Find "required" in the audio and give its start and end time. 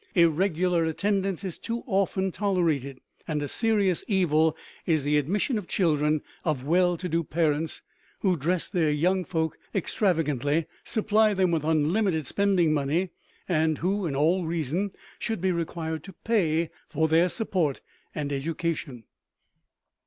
15.51-16.03